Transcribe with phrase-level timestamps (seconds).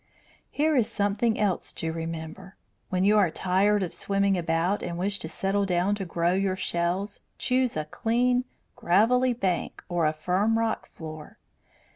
[0.49, 2.55] Here is something else to remember.
[2.89, 6.55] When you are tired of swimming about, and wish to settle down to grow your
[6.55, 8.45] shells, choose a clean
[8.75, 11.37] gravelly bank or a firm rock floor.